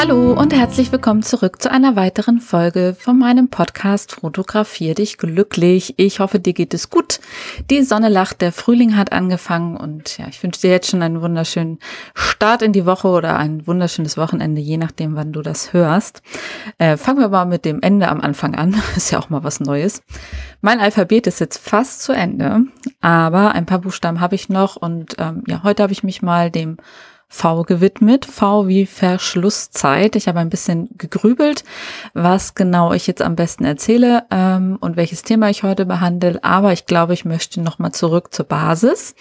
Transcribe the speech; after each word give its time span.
Hallo 0.00 0.32
und 0.32 0.54
herzlich 0.54 0.90
willkommen 0.92 1.22
zurück 1.22 1.60
zu 1.60 1.70
einer 1.70 1.94
weiteren 1.94 2.40
Folge 2.40 2.96
von 2.98 3.18
meinem 3.18 3.50
Podcast 3.50 4.12
Fotografier 4.12 4.94
dich 4.94 5.18
glücklich. 5.18 5.92
Ich 5.98 6.20
hoffe, 6.20 6.40
dir 6.40 6.54
geht 6.54 6.72
es 6.72 6.88
gut. 6.88 7.20
Die 7.68 7.82
Sonne 7.82 8.08
lacht, 8.08 8.40
der 8.40 8.50
Frühling 8.50 8.96
hat 8.96 9.12
angefangen 9.12 9.76
und 9.76 10.16
ja, 10.16 10.26
ich 10.26 10.42
wünsche 10.42 10.62
dir 10.62 10.70
jetzt 10.70 10.88
schon 10.88 11.02
einen 11.02 11.20
wunderschönen 11.20 11.80
Start 12.14 12.62
in 12.62 12.72
die 12.72 12.86
Woche 12.86 13.08
oder 13.08 13.36
ein 13.36 13.66
wunderschönes 13.66 14.16
Wochenende, 14.16 14.62
je 14.62 14.78
nachdem, 14.78 15.16
wann 15.16 15.34
du 15.34 15.42
das 15.42 15.74
hörst. 15.74 16.22
Äh, 16.78 16.96
fangen 16.96 17.20
wir 17.20 17.28
mal 17.28 17.44
mit 17.44 17.66
dem 17.66 17.82
Ende 17.82 18.08
am 18.08 18.22
Anfang 18.22 18.54
an. 18.54 18.82
Ist 18.96 19.10
ja 19.10 19.18
auch 19.18 19.28
mal 19.28 19.44
was 19.44 19.60
Neues. 19.60 20.02
Mein 20.62 20.80
Alphabet 20.80 21.26
ist 21.26 21.40
jetzt 21.40 21.58
fast 21.58 22.02
zu 22.02 22.12
Ende, 22.12 22.62
aber 23.02 23.52
ein 23.52 23.66
paar 23.66 23.80
Buchstaben 23.80 24.20
habe 24.20 24.34
ich 24.34 24.48
noch 24.48 24.76
und 24.76 25.16
ähm, 25.18 25.42
ja, 25.46 25.62
heute 25.62 25.82
habe 25.82 25.92
ich 25.92 26.02
mich 26.02 26.22
mal 26.22 26.50
dem 26.50 26.78
V 27.32 27.62
gewidmet. 27.62 28.26
V 28.26 28.66
wie 28.66 28.86
Verschlusszeit. 28.86 30.16
Ich 30.16 30.26
habe 30.26 30.40
ein 30.40 30.50
bisschen 30.50 30.90
gegrübelt, 30.98 31.64
was 32.12 32.54
genau 32.54 32.92
ich 32.92 33.06
jetzt 33.06 33.22
am 33.22 33.36
besten 33.36 33.64
erzähle 33.64 34.24
ähm, 34.30 34.76
und 34.80 34.96
welches 34.96 35.22
Thema 35.22 35.48
ich 35.48 35.62
heute 35.62 35.86
behandle. 35.86 36.42
Aber 36.42 36.72
ich 36.72 36.86
glaube, 36.86 37.14
ich 37.14 37.24
möchte 37.24 37.60
nochmal 37.60 37.92
zurück 37.92 38.34
zur 38.34 38.46
Basis. 38.46 39.14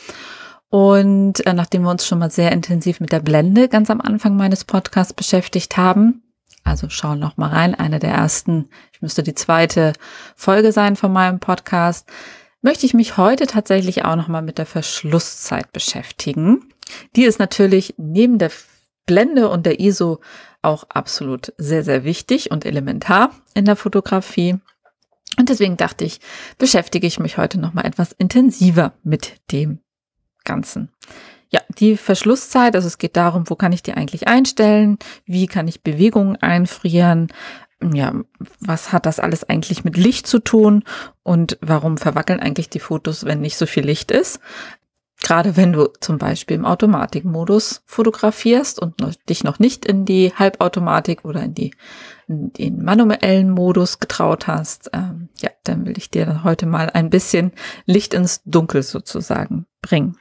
Und 0.70 1.46
äh, 1.46 1.54
nachdem 1.54 1.84
wir 1.84 1.92
uns 1.92 2.06
schon 2.06 2.20
mal 2.20 2.32
sehr 2.32 2.52
intensiv 2.52 3.00
mit 3.00 3.12
der 3.12 3.20
Blende 3.20 3.70
ganz 3.70 3.92
am 3.92 4.02
Anfang 4.02 4.36
meines 4.36 4.66
Podcasts 4.66 5.14
beschäftigt 5.14 5.78
haben, 5.78 6.24
also 6.64 6.88
schau 6.90 7.16
noch 7.16 7.38
mal 7.38 7.50
rein, 7.50 7.76
eine 7.76 8.00
der 8.00 8.12
ersten, 8.12 8.70
ich 8.92 9.02
müsste 9.02 9.24
die 9.24 9.36
zweite 9.36 9.94
Folge 10.36 10.72
sein 10.72 10.96
von 10.96 11.14
meinem 11.14 11.40
Podcast, 11.40 12.08
möchte 12.62 12.86
ich 12.86 12.94
mich 12.94 13.18
heute 13.18 13.48
tatsächlich 13.48 14.04
auch 14.04 14.16
noch 14.16 14.28
mal 14.28 14.42
mit 14.42 14.58
der 14.58 14.66
Verschlusszeit 14.66 15.72
beschäftigen. 15.72 16.66
Die 17.16 17.24
ist 17.24 17.40
natürlich 17.40 17.96
neben 17.98 18.38
der 18.38 18.52
Blende 19.06 19.50
und 19.50 19.66
der 19.66 19.80
ISO 19.80 20.20
auch 20.62 20.84
absolut 20.90 21.54
sehr, 21.58 21.84
sehr 21.84 22.04
wichtig 22.04 22.52
und 22.52 22.66
elementar 22.66 23.32
in 23.54 23.66
der 23.66 23.76
Fotografie. 23.76 24.60
Und 25.38 25.50
deswegen 25.50 25.78
dachte 25.78 26.06
ich, 26.06 26.20
beschäftige 26.58 27.08
ich 27.08 27.20
mich 27.20 27.38
heute 27.38 27.60
noch 27.60 27.74
mal 27.74 27.86
etwas 27.86 28.12
intensiver 28.12 28.94
mit 29.04 29.42
dem 29.52 29.80
Ganzen. 30.44 30.92
Ja, 31.52 31.62
die 31.80 31.98
Verschlusszeit, 31.98 32.76
also 32.76 32.88
es 32.88 33.00
geht 33.00 33.16
darum, 33.16 33.50
wo 33.50 33.56
kann 33.56 33.72
ich 33.72 33.82
die 33.82 33.94
eigentlich 33.94 34.28
einstellen? 34.28 35.00
Wie 35.26 35.48
kann 35.48 35.68
ich 35.68 35.82
Bewegungen 35.82 36.36
einfrieren? 36.36 37.30
Ja, 37.82 38.14
was 38.60 38.92
hat 38.92 39.06
das 39.06 39.20
alles 39.20 39.44
eigentlich 39.46 39.84
mit 39.84 39.98
Licht 39.98 40.28
zu 40.28 40.40
tun? 40.40 40.84
Und 41.24 41.58
warum 41.62 41.98
verwackeln 41.98 42.40
eigentlich 42.40 42.70
die 42.70 42.80
Fotos, 42.80 43.26
wenn 43.26 43.42
nicht 43.42 43.58
so 43.58 43.66
viel 43.66 43.86
Licht 43.86 44.12
ist? 44.12 44.40
Gerade 45.22 45.58
wenn 45.58 45.74
du 45.74 45.90
zum 46.00 46.18
Beispiel 46.18 46.56
im 46.56 46.66
Automatikmodus 46.66 47.84
fotografierst 47.86 48.82
und 48.82 48.96
dich 49.28 49.44
noch 49.44 49.60
nicht 49.60 49.86
in 49.86 50.06
die 50.06 50.32
Halbautomatik 50.34 51.26
oder 51.26 51.44
in, 51.44 51.54
die, 51.54 51.74
in 52.28 52.54
den 52.54 52.84
manuellen 52.84 53.50
Modus 53.50 54.00
getraut 54.00 54.48
hast, 54.48 54.90
ähm, 54.94 55.28
ja, 55.38 55.50
dann 55.66 55.86
will 55.86 55.98
ich 55.98 56.10
dir 56.10 56.44
heute 56.46 56.66
mal 56.66 56.90
ein 56.90 57.10
bisschen 57.10 57.52
Licht 57.86 58.14
ins 58.14 58.42
Dunkel 58.46 58.82
sozusagen 58.82 59.66
bringen. 59.82 60.18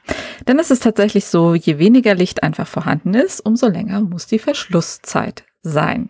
Denn 0.47 0.59
es 0.59 0.69
ist 0.69 0.83
tatsächlich 0.83 1.25
so, 1.25 1.55
je 1.55 1.77
weniger 1.77 2.13
Licht 2.13 2.43
einfach 2.43 2.67
vorhanden 2.67 3.13
ist, 3.13 3.39
umso 3.39 3.67
länger 3.67 4.01
muss 4.01 4.27
die 4.27 4.39
Verschlusszeit 4.39 5.45
sein. 5.61 6.09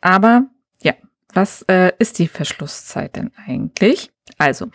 Aber 0.00 0.46
ja, 0.82 0.94
was 1.32 1.62
äh, 1.62 1.92
ist 2.00 2.18
die 2.18 2.28
Verschlusszeit 2.28 3.14
denn 3.14 3.30
eigentlich? 3.46 4.10
Also, 4.38 4.70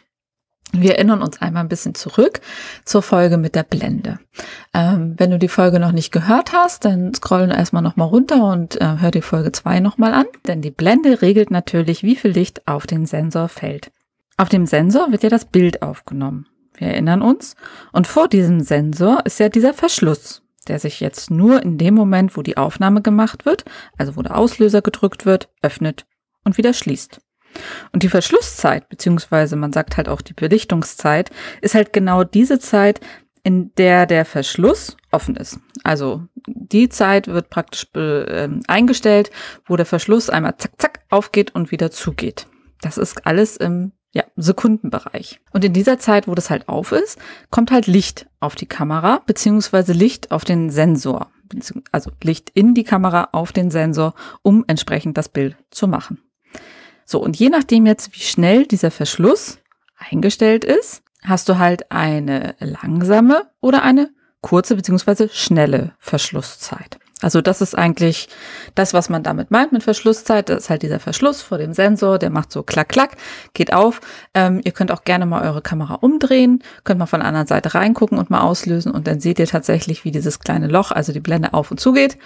wir 0.71 0.95
erinnern 0.95 1.23
uns 1.23 1.41
einmal 1.41 1.63
ein 1.63 1.69
bisschen 1.69 1.95
zurück 1.95 2.41
zur 2.85 3.01
Folge 3.01 3.37
mit 3.37 3.55
der 3.55 3.63
Blende. 3.63 4.19
Ähm, 4.73 5.15
wenn 5.17 5.31
du 5.31 5.39
die 5.39 5.47
Folge 5.47 5.79
noch 5.79 5.91
nicht 5.91 6.11
gehört 6.11 6.53
hast, 6.53 6.85
dann 6.85 7.13
scrollen 7.13 7.49
erstmal 7.49 7.81
nochmal 7.81 8.07
runter 8.07 8.51
und 8.51 8.79
äh, 8.79 8.97
hör 8.99 9.09
die 9.09 9.23
Folge 9.23 9.51
2 9.51 9.79
nochmal 9.79 10.13
an. 10.13 10.25
Denn 10.47 10.61
die 10.61 10.71
Blende 10.71 11.21
regelt 11.21 11.49
natürlich, 11.49 12.03
wie 12.03 12.15
viel 12.15 12.31
Licht 12.31 12.67
auf 12.67 12.85
den 12.85 13.07
Sensor 13.07 13.49
fällt. 13.49 13.91
Auf 14.37 14.49
dem 14.49 14.67
Sensor 14.67 15.11
wird 15.11 15.23
ja 15.23 15.29
das 15.29 15.45
Bild 15.45 15.81
aufgenommen. 15.81 16.45
Wir 16.75 16.89
erinnern 16.89 17.21
uns. 17.21 17.55
Und 17.91 18.07
vor 18.07 18.27
diesem 18.27 18.61
Sensor 18.61 19.25
ist 19.25 19.39
ja 19.39 19.49
dieser 19.49 19.73
Verschluss, 19.73 20.43
der 20.67 20.79
sich 20.79 20.99
jetzt 20.99 21.31
nur 21.31 21.63
in 21.63 21.77
dem 21.77 21.95
Moment, 21.95 22.37
wo 22.37 22.43
die 22.43 22.57
Aufnahme 22.57 23.01
gemacht 23.01 23.45
wird, 23.45 23.65
also 23.97 24.15
wo 24.15 24.21
der 24.21 24.37
Auslöser 24.37 24.81
gedrückt 24.81 25.25
wird, 25.25 25.49
öffnet 25.61 26.05
und 26.45 26.57
wieder 26.57 26.73
schließt. 26.73 27.19
Und 27.91 28.03
die 28.03 28.09
Verschlusszeit, 28.09 28.89
beziehungsweise 28.89 29.55
man 29.55 29.73
sagt 29.73 29.97
halt 29.97 30.09
auch 30.09 30.21
die 30.21 30.33
Belichtungszeit, 30.33 31.31
ist 31.61 31.75
halt 31.75 31.93
genau 31.93 32.23
diese 32.23 32.59
Zeit, 32.59 33.01
in 33.43 33.73
der 33.75 34.05
der 34.05 34.25
Verschluss 34.25 34.97
offen 35.11 35.35
ist. 35.35 35.59
Also 35.83 36.23
die 36.47 36.89
Zeit 36.89 37.27
wird 37.27 37.49
praktisch 37.49 37.87
äh, 37.95 38.49
eingestellt, 38.67 39.31
wo 39.65 39.75
der 39.75 39.85
Verschluss 39.85 40.29
einmal 40.29 40.57
zack, 40.57 40.73
zack 40.77 40.99
aufgeht 41.09 41.55
und 41.55 41.71
wieder 41.71 41.91
zugeht. 41.91 42.47
Das 42.81 42.97
ist 42.97 43.25
alles 43.25 43.57
im 43.57 43.91
ja, 44.11 44.23
Sekundenbereich. 44.35 45.39
Und 45.51 45.63
in 45.63 45.73
dieser 45.73 45.99
Zeit, 45.99 46.27
wo 46.27 46.35
das 46.35 46.49
halt 46.49 46.67
auf 46.67 46.91
ist, 46.91 47.19
kommt 47.51 47.71
halt 47.71 47.87
Licht 47.87 48.27
auf 48.39 48.55
die 48.55 48.65
Kamera, 48.65 49.21
beziehungsweise 49.25 49.93
Licht 49.93 50.31
auf 50.31 50.45
den 50.45 50.69
Sensor. 50.69 51.31
Also 51.91 52.11
Licht 52.23 52.51
in 52.53 52.73
die 52.73 52.83
Kamera 52.83 53.29
auf 53.31 53.51
den 53.51 53.71
Sensor, 53.71 54.13
um 54.41 54.63
entsprechend 54.67 55.17
das 55.17 55.29
Bild 55.29 55.57
zu 55.71 55.87
machen. 55.87 56.21
So, 57.11 57.19
und 57.19 57.39
je 57.39 57.49
nachdem 57.49 57.87
jetzt, 57.87 58.13
wie 58.13 58.19
schnell 58.19 58.67
dieser 58.67 58.91
Verschluss 58.91 59.57
eingestellt 59.97 60.63
ist, 60.63 61.01
hast 61.23 61.49
du 61.49 61.57
halt 61.57 61.91
eine 61.91 62.55
langsame 62.59 63.49
oder 63.61 63.81
eine 63.81 64.11
kurze 64.41 64.75
beziehungsweise 64.75 65.27
schnelle 65.33 65.93
Verschlusszeit. 65.97 66.99
Also 67.21 67.41
das 67.41 67.61
ist 67.61 67.75
eigentlich 67.75 68.29
das, 68.75 68.93
was 68.93 69.09
man 69.09 69.23
damit 69.23 69.49
meint 69.49 69.71
mit 69.71 69.81
Verschlusszeit. 69.81 70.49
Das 70.49 70.63
ist 70.63 70.69
halt 70.69 70.83
dieser 70.83 70.99
Verschluss 70.99 71.41
vor 71.41 71.57
dem 71.57 71.73
Sensor, 71.73 72.19
der 72.19 72.29
macht 72.29 72.51
so 72.51 72.61
klack, 72.61 72.89
klack, 72.89 73.17
geht 73.55 73.73
auf. 73.73 74.01
Ähm, 74.35 74.61
ihr 74.63 74.71
könnt 74.71 74.91
auch 74.91 75.03
gerne 75.03 75.25
mal 75.25 75.41
eure 75.41 75.63
Kamera 75.63 75.95
umdrehen, 75.95 76.63
könnt 76.83 76.99
mal 76.99 77.07
von 77.07 77.21
der 77.21 77.27
anderen 77.27 77.47
Seite 77.47 77.73
reingucken 77.73 78.19
und 78.19 78.29
mal 78.29 78.41
auslösen 78.41 78.91
und 78.91 79.07
dann 79.07 79.19
seht 79.19 79.39
ihr 79.39 79.47
tatsächlich, 79.47 80.05
wie 80.05 80.11
dieses 80.11 80.39
kleine 80.39 80.67
Loch, 80.67 80.91
also 80.91 81.11
die 81.11 81.19
Blende 81.19 81.55
auf 81.55 81.71
und 81.71 81.79
zu 81.79 81.91
geht. 81.91 82.19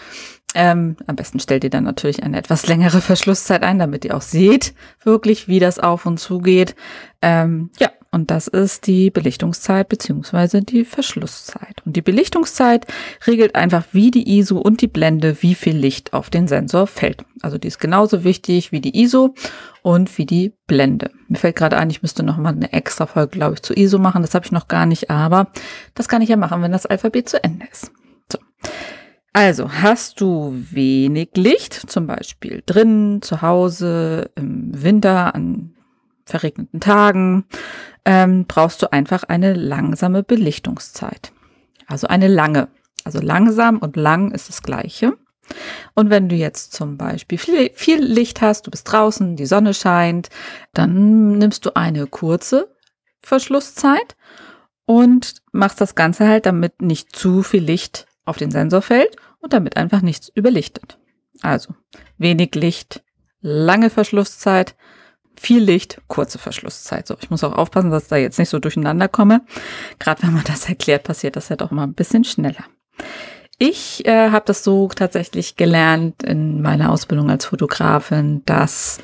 Ähm, 0.55 0.97
am 1.07 1.15
besten 1.15 1.39
stellt 1.39 1.63
ihr 1.63 1.69
dann 1.69 1.83
natürlich 1.83 2.23
eine 2.23 2.37
etwas 2.37 2.67
längere 2.67 3.01
Verschlusszeit 3.01 3.63
ein, 3.63 3.79
damit 3.79 4.05
ihr 4.05 4.15
auch 4.15 4.21
seht, 4.21 4.73
wirklich, 5.03 5.47
wie 5.47 5.59
das 5.59 5.79
auf 5.79 6.05
und 6.05 6.19
zu 6.19 6.39
geht. 6.39 6.75
Ähm, 7.21 7.71
ja, 7.79 7.89
und 8.13 8.29
das 8.29 8.47
ist 8.47 8.85
die 8.85 9.09
Belichtungszeit 9.09 9.89
beziehungsweise 9.89 10.61
die 10.61 10.85
Verschlusszeit. 10.85 11.81
Und 11.83 11.95
die 11.95 12.03
Belichtungszeit 12.03 12.85
regelt 13.25 13.55
einfach 13.55 13.85
wie 13.91 14.11
die 14.11 14.37
ISO 14.37 14.59
und 14.59 14.81
die 14.81 14.87
Blende, 14.87 15.41
wie 15.41 15.55
viel 15.55 15.75
Licht 15.75 16.13
auf 16.13 16.29
den 16.29 16.47
Sensor 16.47 16.85
fällt. 16.85 17.25
Also 17.41 17.57
die 17.57 17.69
ist 17.69 17.79
genauso 17.79 18.23
wichtig 18.23 18.71
wie 18.71 18.81
die 18.81 19.01
ISO 19.01 19.33
und 19.81 20.15
wie 20.19 20.27
die 20.27 20.53
Blende. 20.67 21.09
Mir 21.27 21.39
fällt 21.39 21.55
gerade 21.55 21.77
ein, 21.77 21.89
ich 21.89 22.03
müsste 22.03 22.21
noch 22.21 22.37
mal 22.37 22.53
eine 22.53 22.71
extra 22.71 23.07
Folge, 23.07 23.31
glaube 23.31 23.55
ich, 23.55 23.63
zu 23.63 23.73
ISO 23.73 23.97
machen. 23.97 24.21
Das 24.21 24.35
habe 24.35 24.45
ich 24.45 24.51
noch 24.51 24.67
gar 24.67 24.85
nicht, 24.85 25.09
aber 25.09 25.47
das 25.95 26.07
kann 26.07 26.21
ich 26.21 26.29
ja 26.29 26.37
machen, 26.37 26.61
wenn 26.61 26.71
das 26.71 26.85
Alphabet 26.85 27.29
zu 27.29 27.43
Ende 27.43 27.65
ist. 27.71 27.91
So. 28.31 28.37
Also 29.33 29.71
hast 29.71 30.21
du 30.21 30.53
wenig 30.53 31.31
Licht, 31.35 31.73
zum 31.73 32.05
Beispiel 32.05 32.61
drin, 32.67 33.19
zu 33.23 33.41
Hause, 33.41 34.29
im 34.35 34.83
Winter, 34.83 35.33
an 35.33 35.73
verregneten 36.25 36.79
Tagen, 36.79 37.45
ähm, 38.05 38.45
brauchst 38.47 38.81
du 38.83 38.91
einfach 38.91 39.23
eine 39.23 39.53
langsame 39.53 40.21
Belichtungszeit. 40.21 41.33
Also 41.87 42.07
eine 42.07 42.27
lange. 42.27 42.67
Also 43.03 43.19
langsam 43.19 43.79
und 43.79 43.95
lang 43.97 44.31
ist 44.31 44.49
das 44.49 44.61
gleiche. 44.61 45.17
Und 45.95 46.11
wenn 46.11 46.29
du 46.29 46.35
jetzt 46.35 46.73
zum 46.73 46.97
Beispiel 46.97 47.37
viel, 47.37 47.71
viel 47.73 48.01
Licht 48.01 48.39
hast, 48.41 48.67
du 48.67 48.71
bist 48.71 48.89
draußen, 48.89 49.35
die 49.35 49.47
Sonne 49.47 49.73
scheint, 49.73 50.29
dann 50.73 51.37
nimmst 51.39 51.65
du 51.65 51.75
eine 51.75 52.05
kurze 52.07 52.73
Verschlusszeit 53.21 54.15
und 54.85 55.41
machst 55.51 55.81
das 55.81 55.95
Ganze 55.95 56.27
halt, 56.27 56.45
damit 56.45 56.81
nicht 56.81 57.15
zu 57.15 57.41
viel 57.43 57.63
Licht 57.63 58.05
auf 58.25 58.37
den 58.37 58.51
Sensor 58.51 58.81
fällt 58.81 59.15
und 59.39 59.53
damit 59.53 59.77
einfach 59.77 60.01
nichts 60.01 60.31
überlichtet. 60.35 60.97
Also 61.41 61.75
wenig 62.17 62.55
Licht, 62.55 63.03
lange 63.41 63.89
Verschlusszeit, 63.89 64.75
viel 65.35 65.63
Licht, 65.63 66.01
kurze 66.07 66.37
Verschlusszeit. 66.37 67.07
So, 67.07 67.17
ich 67.21 67.29
muss 67.29 67.43
auch 67.43 67.53
aufpassen, 67.53 67.91
dass 67.91 68.03
ich 68.03 68.09
da 68.09 68.15
jetzt 68.17 68.39
nicht 68.39 68.49
so 68.49 68.59
durcheinander 68.59 69.07
komme. 69.07 69.41
Gerade 69.99 70.23
wenn 70.23 70.33
man 70.33 70.43
das 70.47 70.69
erklärt, 70.69 71.03
passiert 71.03 71.35
das 71.35 71.49
ja 71.49 71.55
doch 71.55 71.71
mal 71.71 71.83
ein 71.83 71.93
bisschen 71.93 72.23
schneller. 72.23 72.63
Ich 73.59 74.05
äh, 74.05 74.31
habe 74.31 74.45
das 74.45 74.63
so 74.63 74.87
tatsächlich 74.87 75.55
gelernt 75.55 76.23
in 76.23 76.61
meiner 76.61 76.91
Ausbildung 76.91 77.29
als 77.29 77.45
Fotografin, 77.45 78.41
dass 78.45 78.99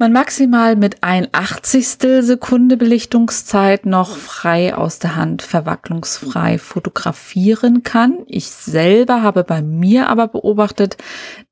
man 0.00 0.12
maximal 0.12 0.76
mit 0.76 1.02
ein 1.02 1.28
Achtzigstel 1.32 2.22
Sekunde 2.22 2.78
Belichtungszeit 2.78 3.84
noch 3.84 4.16
frei 4.16 4.74
aus 4.74 4.98
der 4.98 5.14
Hand 5.14 5.42
verwacklungsfrei 5.42 6.58
fotografieren 6.58 7.82
kann. 7.82 8.24
Ich 8.26 8.50
selber 8.50 9.22
habe 9.22 9.44
bei 9.44 9.60
mir 9.60 10.08
aber 10.08 10.26
beobachtet, 10.26 10.96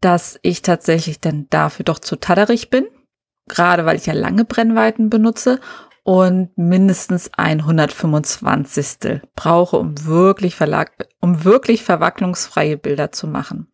dass 0.00 0.40
ich 0.42 0.62
tatsächlich 0.62 1.20
dann 1.20 1.46
dafür 1.50 1.84
doch 1.84 1.98
zu 1.98 2.16
tadderig 2.16 2.70
bin, 2.70 2.86
gerade 3.48 3.84
weil 3.84 3.96
ich 3.96 4.06
ja 4.06 4.14
lange 4.14 4.46
Brennweiten 4.46 5.10
benutze 5.10 5.60
und 6.02 6.56
mindestens 6.56 7.30
ein 7.36 7.60
125. 7.60 9.20
brauche, 9.36 9.76
um 9.76 10.06
wirklich, 10.06 10.56
Verlag, 10.56 11.06
um 11.20 11.44
wirklich 11.44 11.84
verwacklungsfreie 11.84 12.78
Bilder 12.78 13.12
zu 13.12 13.26
machen. 13.26 13.70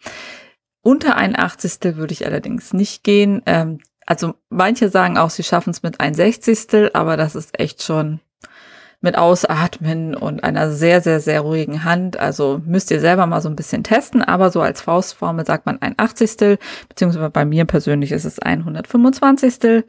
Unter 0.82 1.17
ein 1.17 1.38
80. 1.38 1.97
würde 1.97 2.12
ich 2.12 2.27
allerdings 2.27 2.73
nicht 2.73 3.05
gehen. 3.05 3.41
Ähm, 3.47 3.79
also 4.06 4.35
manche 4.49 4.89
sagen 4.89 5.19
auch, 5.19 5.31
sie 5.31 5.43
schaffen 5.43 5.71
es 5.71 5.83
mit 5.83 6.01
ein 6.01 6.15
Sechzigstel, 6.15 6.91
aber 6.93 7.17
das 7.17 7.35
ist 7.35 7.59
echt 7.59 7.83
schon 7.83 8.21
mit 9.05 9.19
Ausatmen 9.19 10.15
und 10.15 10.43
einer 10.43 10.71
sehr, 10.71 11.03
sehr, 11.03 11.21
sehr 11.21 11.43
ruhigen 11.43 11.85
Hand. 11.85 12.19
Also 12.19 12.62
müsst 12.65 12.91
ihr 12.91 13.01
selber 13.01 13.27
mal 13.27 13.43
so 13.43 13.51
ein 13.51 13.56
bisschen 13.56 13.85
testen, 13.85 14.23
aber 14.23 14.51
so 14.51 14.62
als 14.62 14.81
Faustformel 14.81 15.45
sagt 15.45 15.67
man 15.67 15.81
ein 15.83 15.95
Achtzigstel, 15.99 16.59
beziehungsweise 16.89 17.29
bei 17.29 17.45
mir 17.45 17.67
persönlich 17.67 18.12
ist 18.12 18.25
es 18.25 18.39
ein 18.39 18.61
125. 18.61 19.85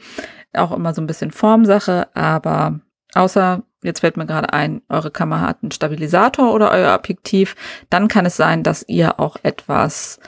Auch 0.54 0.74
immer 0.74 0.94
so 0.94 1.02
ein 1.02 1.08
bisschen 1.08 1.32
Formsache, 1.32 2.10
aber 2.14 2.82
außer 3.14 3.64
jetzt 3.84 4.02
fällt 4.02 4.18
mir 4.18 4.26
gerade 4.26 4.52
ein, 4.52 4.82
eure 4.90 5.12
Kamera 5.12 5.42
hat 5.48 5.60
einen 5.62 5.72
Stabilisator 5.72 6.54
oder 6.54 6.72
euer 6.72 6.94
Objektiv, 6.94 7.56
dann 7.90 8.10
kann 8.10 8.26
es 8.26 8.36
sein, 8.36 8.64
dass 8.64 8.84
ihr 8.88 9.20
auch 9.20 9.38
etwas 9.44 10.20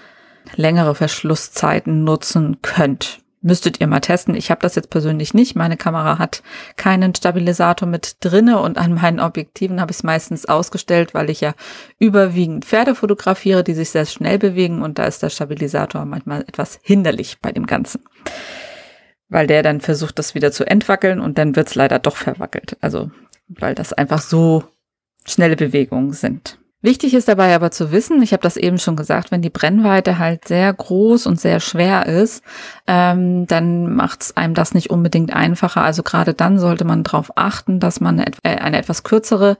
längere 0.55 0.95
Verschlusszeiten 0.95 2.05
nutzen 2.05 2.61
könnt 2.61 3.19
müsstet 3.41 3.79
ihr 3.79 3.87
mal 3.87 3.99
testen. 3.99 4.35
Ich 4.35 4.49
habe 4.49 4.61
das 4.61 4.75
jetzt 4.75 4.89
persönlich 4.89 5.33
nicht. 5.33 5.55
Meine 5.55 5.77
Kamera 5.77 6.17
hat 6.17 6.41
keinen 6.75 7.13
Stabilisator 7.13 7.87
mit 7.87 8.17
drinne 8.19 8.59
und 8.59 8.77
an 8.77 8.95
meinen 8.95 9.19
Objektiven 9.19 9.79
habe 9.79 9.91
ich 9.91 9.97
es 9.97 10.03
meistens 10.03 10.45
ausgestellt, 10.45 11.13
weil 11.13 11.29
ich 11.29 11.41
ja 11.41 11.53
überwiegend 11.99 12.65
Pferde 12.65 12.95
fotografiere, 12.95 13.63
die 13.63 13.73
sich 13.73 13.91
sehr 13.91 14.05
schnell 14.05 14.39
bewegen 14.39 14.81
und 14.81 14.99
da 14.99 15.05
ist 15.05 15.23
der 15.23 15.29
Stabilisator 15.29 16.05
manchmal 16.05 16.41
etwas 16.41 16.79
hinderlich 16.81 17.37
bei 17.41 17.51
dem 17.51 17.67
Ganzen. 17.67 18.03
Weil 19.29 19.47
der 19.47 19.61
dann 19.61 19.81
versucht, 19.81 20.17
das 20.19 20.35
wieder 20.35 20.51
zu 20.51 20.65
entwackeln 20.65 21.19
und 21.19 21.37
dann 21.37 21.55
wird 21.55 21.67
es 21.67 21.75
leider 21.75 21.99
doch 21.99 22.15
verwackelt. 22.15 22.77
Also, 22.81 23.11
weil 23.47 23.75
das 23.75 23.93
einfach 23.93 24.21
so 24.21 24.63
schnelle 25.25 25.55
Bewegungen 25.55 26.13
sind. 26.13 26.57
Wichtig 26.81 27.15
ist 27.15 27.27
dabei 27.27 27.55
aber 27.55 27.71
zu 27.71 27.91
wissen, 27.91 28.21
ich 28.21 28.33
habe 28.33 28.43
das 28.43 28.55
eben 28.55 28.77
schon 28.77 28.95
gesagt, 28.95 29.31
wenn 29.31 29.41
die 29.41 29.49
Brennweite 29.49 30.19
halt 30.19 30.47
sehr 30.47 30.71
groß 30.71 31.25
und 31.25 31.39
sehr 31.39 31.59
schwer 31.59 32.05
ist, 32.05 32.43
ähm, 32.85 33.47
dann 33.47 33.95
macht 33.95 34.21
es 34.21 34.37
einem 34.37 34.53
das 34.53 34.75
nicht 34.75 34.91
unbedingt 34.91 35.33
einfacher. 35.33 35.81
Also 35.81 36.03
gerade 36.03 36.35
dann 36.35 36.59
sollte 36.59 36.85
man 36.85 37.03
darauf 37.03 37.31
achten, 37.35 37.79
dass 37.79 37.99
man 37.99 38.19
eine, 38.19 38.31
äh, 38.43 38.57
eine 38.57 38.77
etwas 38.77 39.01
kürzere 39.01 39.57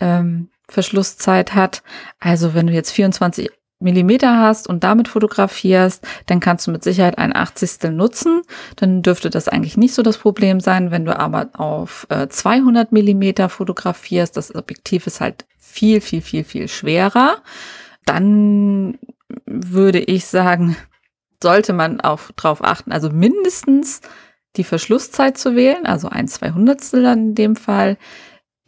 ähm, 0.00 0.48
Verschlusszeit 0.68 1.54
hat. 1.54 1.82
Also 2.20 2.54
wenn 2.54 2.66
du 2.66 2.72
jetzt 2.72 2.90
24 2.90 3.50
Millimeter 3.78 4.38
hast 4.38 4.68
und 4.68 4.84
damit 4.84 5.08
fotografierst, 5.08 6.06
dann 6.26 6.40
kannst 6.40 6.66
du 6.66 6.70
mit 6.70 6.82
Sicherheit 6.82 7.18
ein 7.18 7.36
Achtzigstel 7.36 7.92
nutzen. 7.92 8.42
Dann 8.76 9.02
dürfte 9.02 9.28
das 9.28 9.48
eigentlich 9.48 9.76
nicht 9.76 9.94
so 9.94 10.02
das 10.02 10.16
Problem 10.16 10.60
sein. 10.60 10.90
Wenn 10.90 11.04
du 11.04 11.18
aber 11.18 11.50
auf 11.52 12.06
äh, 12.08 12.28
200 12.28 12.92
Millimeter 12.92 13.48
fotografierst, 13.48 14.36
das 14.36 14.54
Objektiv 14.54 15.06
ist 15.06 15.20
halt 15.20 15.44
viel, 15.58 16.00
viel, 16.00 16.22
viel, 16.22 16.44
viel 16.44 16.68
schwerer, 16.68 17.42
dann 18.06 18.98
würde 19.44 19.98
ich 20.00 20.26
sagen, 20.26 20.76
sollte 21.42 21.72
man 21.72 22.00
auch 22.00 22.20
darauf 22.36 22.64
achten, 22.64 22.92
also 22.92 23.10
mindestens 23.10 24.00
die 24.56 24.64
Verschlusszeit 24.64 25.36
zu 25.36 25.54
wählen, 25.54 25.84
also 25.84 26.08
ein 26.08 26.28
Zweihundertstel 26.28 27.04
in 27.04 27.34
dem 27.34 27.56
Fall, 27.56 27.98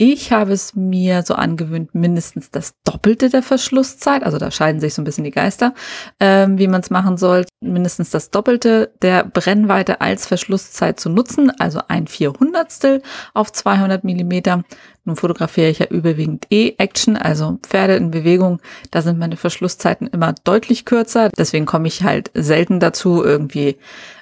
ich 0.01 0.31
habe 0.31 0.53
es 0.53 0.77
mir 0.77 1.23
so 1.25 1.35
angewöhnt, 1.35 1.93
mindestens 1.93 2.53
das 2.53 2.75
Doppelte 2.85 3.31
der 3.31 3.43
Verschlusszeit, 3.43 4.23
also 4.23 4.39
da 4.39 4.53
scheiden 4.53 4.81
sich 4.81 4.95
so 4.95 5.03
ein 5.03 5.05
bisschen 5.05 5.25
die 5.25 5.33
Geister, 5.33 5.75
ähm, 6.21 6.57
wie 6.57 6.69
man 6.69 6.81
es 6.83 6.91
machen 6.91 7.17
soll, 7.17 7.45
mindestens 7.61 8.11
das 8.11 8.31
Doppelte 8.31 8.93
der 9.03 9.25
Brennweite 9.25 10.01
als 10.01 10.27
Verschlusszeit 10.27 11.01
zu 11.01 11.11
nutzen, 11.11 11.51
also 11.59 11.81
ein 11.89 12.07
Vierhundertstel 12.07 13.03
auf 13.35 13.53
200 13.53 14.05
Millimeter. 14.05 14.63
Nun 15.05 15.17
fotografiere 15.17 15.71
ich 15.71 15.81
ja 15.81 15.87
überwiegend 15.87 16.47
E-Action, 16.51 17.17
also 17.17 17.59
Pferde 17.63 17.97
in 17.97 18.13
Bewegung. 18.13 18.61
Da 18.93 19.03
sind 19.03 19.19
meine 19.19 19.37
Verschlusszeiten 19.37 20.07
immer 20.07 20.33
deutlich 20.45 20.85
kürzer. 20.85 21.31
Deswegen 21.37 21.67
komme 21.67 21.89
ich 21.89 22.05
halt 22.05 22.31
selten 22.35 22.79
dazu, 22.79 23.25
irgendwie 23.25 23.79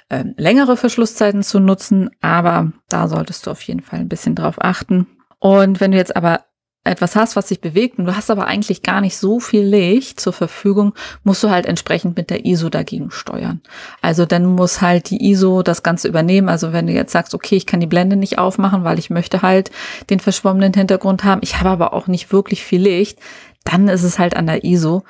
äh, 0.09 0.23
längere 0.37 0.77
Verschlusszeiten 0.77 1.43
zu 1.43 1.59
nutzen. 1.59 2.09
Aber 2.21 2.71
da 2.89 3.07
solltest 3.09 3.45
du 3.45 3.51
auf 3.51 3.61
jeden 3.63 3.81
Fall 3.81 3.99
ein 3.99 4.09
bisschen 4.09 4.33
drauf 4.33 4.55
achten. 4.59 5.07
Und 5.39 5.79
wenn 5.79 5.91
du 5.91 5.97
jetzt 5.97 6.15
aber 6.15 6.41
etwas 6.87 7.15
hast, 7.15 7.35
was 7.35 7.49
sich 7.49 7.61
bewegt 7.61 7.99
und 7.99 8.05
du 8.05 8.15
hast 8.15 8.31
aber 8.31 8.47
eigentlich 8.47 8.81
gar 8.81 9.01
nicht 9.01 9.17
so 9.17 9.39
viel 9.39 9.61
Licht 9.63 10.19
zur 10.19 10.33
Verfügung, 10.33 10.93
musst 11.23 11.43
du 11.43 11.49
halt 11.49 11.65
entsprechend 11.65 12.17
mit 12.17 12.29
der 12.29 12.45
ISO 12.45 12.69
dagegen 12.69 13.11
steuern. 13.11 13.61
Also 14.01 14.25
dann 14.25 14.45
muss 14.45 14.81
halt 14.81 15.09
die 15.09 15.29
ISO 15.29 15.61
das 15.63 15.83
Ganze 15.83 16.07
übernehmen. 16.07 16.49
Also 16.49 16.73
wenn 16.73 16.87
du 16.87 16.93
jetzt 16.93 17.11
sagst, 17.11 17.35
okay, 17.35 17.55
ich 17.55 17.65
kann 17.65 17.79
die 17.79 17.87
Blende 17.87 18.15
nicht 18.15 18.39
aufmachen, 18.39 18.83
weil 18.83 18.99
ich 18.99 19.09
möchte 19.09 19.41
halt 19.41 19.69
den 20.09 20.19
verschwommenen 20.19 20.73
Hintergrund 20.73 21.23
haben, 21.23 21.41
ich 21.43 21.59
habe 21.59 21.69
aber 21.69 21.93
auch 21.93 22.07
nicht 22.07 22.31
wirklich 22.31 22.63
viel 22.63 22.81
Licht, 22.81 23.19
dann 23.63 23.89
ist 23.89 24.03
es 24.03 24.17
halt 24.17 24.35
an 24.35 24.47
der 24.47 24.63
ISO, 24.63 25.03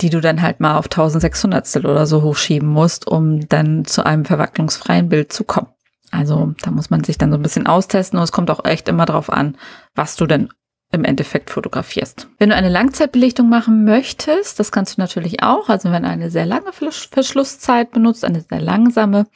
die 0.00 0.10
du 0.10 0.20
dann 0.20 0.42
halt 0.42 0.60
mal 0.60 0.78
auf 0.78 0.86
1600 0.86 1.84
oder 1.84 2.06
so 2.06 2.22
hochschieben 2.22 2.68
musst, 2.68 3.06
um 3.06 3.48
dann 3.48 3.84
zu 3.84 4.06
einem 4.06 4.24
verwacklungsfreien 4.24 5.08
Bild 5.08 5.32
zu 5.32 5.44
kommen. 5.44 5.68
Also 6.10 6.54
da 6.62 6.70
muss 6.70 6.90
man 6.90 7.04
sich 7.04 7.18
dann 7.18 7.30
so 7.30 7.36
ein 7.36 7.42
bisschen 7.42 7.66
austesten 7.66 8.18
und 8.18 8.24
es 8.24 8.32
kommt 8.32 8.50
auch 8.50 8.64
echt 8.64 8.88
immer 8.88 9.04
drauf 9.04 9.30
an, 9.30 9.56
was 9.94 10.16
du 10.16 10.26
denn 10.26 10.48
im 10.90 11.04
Endeffekt 11.04 11.50
fotografierst. 11.50 12.28
Wenn 12.38 12.48
du 12.48 12.54
eine 12.54 12.70
Langzeitbelichtung 12.70 13.48
machen 13.48 13.84
möchtest, 13.84 14.58
das 14.58 14.72
kannst 14.72 14.96
du 14.96 15.02
natürlich 15.02 15.42
auch. 15.42 15.68
Also 15.68 15.90
wenn 15.90 16.04
du 16.04 16.08
eine 16.08 16.30
sehr 16.30 16.46
lange 16.46 16.72
Verschlusszeit 16.72 17.90
benutzt, 17.90 18.24
eine 18.24 18.40
sehr 18.40 18.60
langsame, 18.60 19.26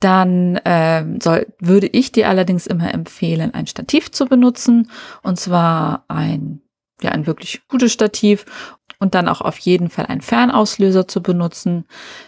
dann 0.00 0.56
äh, 0.56 1.04
soll, 1.22 1.52
würde 1.58 1.86
ich 1.86 2.12
dir 2.12 2.28
allerdings 2.28 2.66
immer 2.66 2.94
empfehlen, 2.94 3.52
ein 3.52 3.66
Stativ 3.66 4.10
zu 4.10 4.24
benutzen. 4.24 4.90
Und 5.22 5.38
zwar 5.38 6.04
ein, 6.08 6.62
ja, 7.02 7.10
ein 7.10 7.26
wirklich 7.26 7.66
gutes 7.68 7.92
Stativ 7.92 8.46
und 8.98 9.14
dann 9.14 9.28
auch 9.28 9.42
auf 9.42 9.58
jeden 9.58 9.90
Fall 9.90 10.06
einen 10.06 10.22
Fernauslöser 10.22 11.06
zu 11.06 11.22
benutzen, 11.22 11.84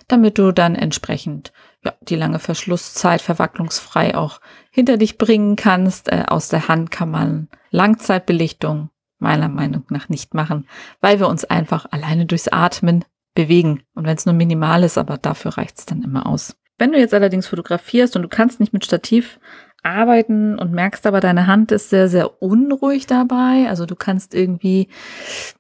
damit 0.09 0.37
du 0.37 0.53
dann 0.53 0.75
entsprechend 0.75 1.53
ja, 1.89 1.95
die 2.03 2.17
lange 2.17 2.39
Verschlusszeit 2.39 3.23
verwacklungsfrei 3.23 4.15
auch 4.15 4.41
hinter 4.71 4.97
dich 4.97 5.19
bringen 5.19 5.57
kannst. 5.57 6.13
Äh, 6.13 6.25
aus 6.29 6.49
der 6.49 6.69
Hand 6.69 6.91
kann 6.91 7.11
man 7.11 7.49
Langzeitbelichtung 7.71 8.91
meiner 9.19 9.49
Meinung 9.49 9.85
nach 9.89 10.09
nicht 10.09 10.35
machen, 10.35 10.69
weil 11.01 11.19
wir 11.19 11.29
uns 11.29 11.45
einfach 11.45 11.87
alleine 11.91 12.27
durchs 12.27 12.49
Atmen 12.49 13.05
bewegen. 13.35 13.83
Und 13.95 14.07
wenn 14.07 14.17
es 14.17 14.27
nur 14.27 14.35
minimal 14.35 14.85
ist, 14.85 14.99
aber 14.99 15.17
dafür 15.17 15.57
reicht 15.57 15.79
es 15.79 15.87
dann 15.87 16.03
immer 16.03 16.27
aus. 16.27 16.57
Wenn 16.77 16.93
du 16.93 16.99
jetzt 16.99 17.15
allerdings 17.15 17.49
fotografierst 17.49 18.15
und 18.15 18.23
du 18.23 18.29
kannst 18.29 18.61
nicht 18.61 18.73
mit 18.73 18.85
Stativ 18.85 19.41
arbeiten 19.83 20.59
und 20.59 20.73
merkst 20.73 21.07
aber, 21.07 21.21
deine 21.21 21.47
Hand 21.47 21.73
ist 21.73 21.91
sehr, 21.91 22.09
sehr 22.09 22.43
unruhig 22.43 23.07
dabei. 23.07 23.67
Also 23.69 23.87
du 23.87 23.97
kannst 23.97 24.35
irgendwie 24.35 24.89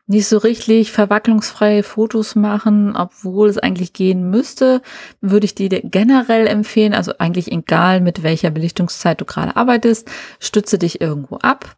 nicht 0.06 0.26
so 0.26 0.38
richtig 0.38 0.92
verwacklungsfreie 0.92 1.82
Fotos 1.82 2.34
machen, 2.34 2.96
obwohl 2.96 3.48
es 3.48 3.58
eigentlich 3.58 3.92
gehen 3.92 4.28
müsste, 4.28 4.82
würde 5.20 5.46
ich 5.46 5.54
dir 5.54 5.68
generell 5.68 6.46
empfehlen, 6.46 6.94
also 6.94 7.12
eigentlich 7.18 7.50
egal 7.52 8.00
mit 8.00 8.22
welcher 8.22 8.50
Belichtungszeit 8.50 9.20
du 9.20 9.24
gerade 9.24 9.56
arbeitest, 9.56 10.10
stütze 10.40 10.78
dich 10.78 11.00
irgendwo 11.00 11.36
ab 11.36 11.77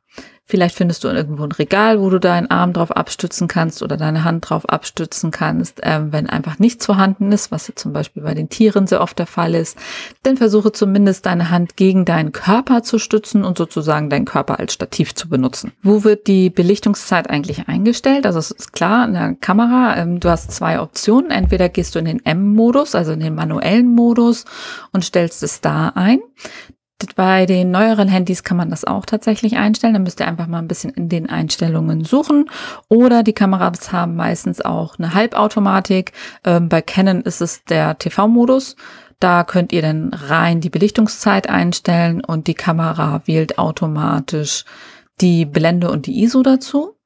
Vielleicht 0.51 0.75
findest 0.75 1.05
du 1.05 1.09
irgendwo 1.09 1.45
ein 1.45 1.53
Regal, 1.53 2.01
wo 2.01 2.11
du 2.11 2.19
deinen 2.19 2.51
Arm 2.51 2.73
drauf 2.73 2.91
abstützen 2.91 3.47
kannst 3.47 3.85
oder 3.85 3.97
deine 3.97 4.25
Hand 4.25 4.51
drauf 4.51 4.69
abstützen 4.69 5.31
kannst. 5.31 5.81
Ähm, 5.85 6.13
wenn 6.13 6.29
einfach 6.29 6.59
nichts 6.59 6.87
vorhanden 6.87 7.31
ist, 7.31 7.53
was 7.53 7.71
zum 7.77 7.93
Beispiel 7.93 8.25
bei 8.25 8.35
den 8.35 8.49
Tieren 8.49 8.89
sehr 8.89 9.01
oft 9.01 9.17
der 9.21 9.29
Fall 9.29 9.55
ist, 9.55 9.79
dann 10.25 10.37
versuche 10.37 10.73
zumindest 10.73 11.27
deine 11.27 11.51
Hand 11.51 11.77
gegen 11.77 12.05
deinen 12.05 12.33
Körper 12.33 12.83
zu 12.83 12.99
stützen 12.99 13.45
und 13.45 13.59
sozusagen 13.59 14.11
deinen 14.11 14.25
Körper 14.25 14.59
als 14.59 14.73
Stativ 14.73 15.15
zu 15.15 15.29
benutzen. 15.29 15.71
Wo 15.83 16.03
wird 16.03 16.27
die 16.27 16.51
Belichtungszeit 16.51 17.31
eigentlich 17.31 17.69
eingestellt? 17.69 18.27
Also 18.27 18.41
es 18.41 18.51
ist 18.51 18.73
klar, 18.73 19.07
in 19.07 19.13
der 19.13 19.35
Kamera, 19.35 19.99
ähm, 19.99 20.19
du 20.19 20.31
hast 20.31 20.51
zwei 20.51 20.81
Optionen. 20.81 21.31
Entweder 21.31 21.69
gehst 21.69 21.95
du 21.95 22.01
in 22.01 22.07
den 22.07 22.27
M-Modus, 22.27 22.97
also 22.97 23.13
in 23.13 23.21
den 23.21 23.37
manuellen 23.37 23.95
Modus 23.95 24.47
und 24.91 25.05
stellst 25.05 25.45
es 25.45 25.61
da 25.61 25.93
ein. 25.95 26.19
Bei 27.17 27.47
den 27.47 27.71
neueren 27.71 28.09
Handys 28.09 28.45
kann 28.45 28.57
man 28.57 28.71
das 28.71 28.85
auch 28.85 29.07
tatsächlich 29.07 29.57
einstellen. 29.57 29.95
Dann 29.95 30.03
müsst 30.03 30.21
ihr 30.21 30.29
einfach 30.29 30.47
mal 30.47 30.59
ein 30.59 30.69
bisschen 30.69 30.91
in 30.91 31.09
den 31.09 31.29
Einstellungen 31.29 32.05
suchen. 32.05 32.51
Oder 32.89 33.23
die 33.23 33.33
Kameras 33.33 33.93
haben 33.93 34.17
meistens 34.17 34.61
auch 34.61 34.99
eine 34.99 35.15
Halbautomatik. 35.15 36.13
Ähm, 36.45 36.69
bei 36.69 36.83
Canon 36.83 37.23
ist 37.23 37.41
es 37.41 37.65
der 37.65 37.99
TV-Modus. 37.99 38.77
Da 39.19 39.45
könnt 39.45 39.73
ihr 39.73 39.83
dann 39.83 40.15
rein 40.15 40.61
die 40.61 40.71
Belichtungszeit 40.71 41.49
einstellen 41.49 42.25
und 42.25 42.47
die 42.47 42.55
Kamera 42.55 43.23
wählt 43.27 43.59
automatisch 43.59 44.65
die 45.21 45.45
Blende 45.45 45.91
und 45.91 46.07
die 46.07 46.23
ISO 46.23 46.43
dazu. 46.43 46.97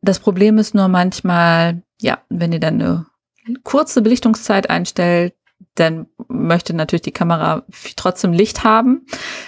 Das 0.00 0.18
Problem 0.18 0.58
ist 0.58 0.74
nur 0.74 0.88
manchmal, 0.88 1.82
ja, 2.00 2.18
wenn 2.30 2.52
ihr 2.52 2.60
dann 2.60 2.80
eine 2.80 3.06
kurze 3.62 4.02
Belichtungszeit 4.02 4.70
einstellt, 4.70 5.34
dann 5.74 6.06
möchte 6.28 6.74
natürlich 6.74 7.02
die 7.02 7.12
Kamera 7.12 7.62
trotzdem 7.96 8.32
Licht 8.32 8.64
haben 8.64 9.06